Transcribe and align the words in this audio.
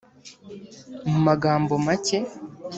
mu 1.09 1.17
magambo 1.27 1.73
macye, 1.85 2.19